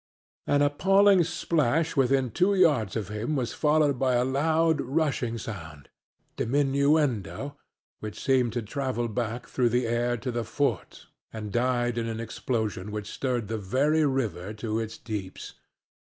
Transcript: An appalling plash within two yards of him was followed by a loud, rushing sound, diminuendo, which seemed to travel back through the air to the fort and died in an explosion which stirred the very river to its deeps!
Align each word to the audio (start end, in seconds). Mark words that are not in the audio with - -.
An 0.47 0.63
appalling 0.63 1.23
plash 1.23 1.95
within 1.95 2.31
two 2.31 2.55
yards 2.55 2.95
of 2.95 3.09
him 3.09 3.35
was 3.35 3.53
followed 3.53 3.99
by 3.99 4.15
a 4.15 4.25
loud, 4.25 4.81
rushing 4.81 5.37
sound, 5.37 5.89
diminuendo, 6.37 7.55
which 7.99 8.19
seemed 8.19 8.51
to 8.53 8.63
travel 8.63 9.07
back 9.07 9.45
through 9.47 9.69
the 9.69 9.85
air 9.85 10.17
to 10.17 10.31
the 10.31 10.43
fort 10.43 11.05
and 11.31 11.51
died 11.51 11.99
in 11.99 12.07
an 12.07 12.19
explosion 12.19 12.89
which 12.91 13.11
stirred 13.11 13.47
the 13.47 13.59
very 13.59 14.03
river 14.03 14.55
to 14.55 14.79
its 14.79 14.97
deeps! 14.97 15.53